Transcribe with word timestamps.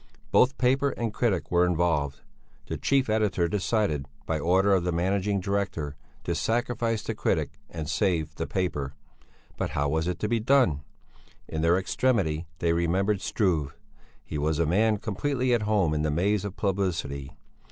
Both 0.31 0.57
paper 0.57 0.89
and 0.89 1.13
critic 1.13 1.51
were 1.51 1.63
involved. 1.63 2.21
The 2.65 2.75
chief 2.75 3.07
editor 3.07 3.47
decided, 3.47 4.07
by 4.25 4.39
order 4.39 4.73
of 4.73 4.83
the 4.83 4.91
managing 4.91 5.39
director, 5.41 5.95
to 6.23 6.33
sacrifice 6.33 7.03
the 7.03 7.13
critic 7.13 7.59
and 7.69 7.87
save 7.87 8.33
the 8.33 8.47
paper. 8.47 8.95
But 9.57 9.69
how 9.77 9.89
was 9.89 10.07
it 10.07 10.17
to 10.21 10.27
be 10.27 10.39
done? 10.39 10.81
In 11.47 11.61
their 11.61 11.77
extremity 11.77 12.47
they 12.57 12.73
remembered 12.73 13.21
Struve. 13.21 13.75
He 14.25 14.39
was 14.39 14.57
a 14.57 14.65
man 14.65 14.97
completely 14.97 15.53
at 15.53 15.61
home 15.69 15.93
in 15.93 16.01
the 16.01 16.09
maze 16.09 16.45
of 16.45 16.55
publicity. 16.55 17.37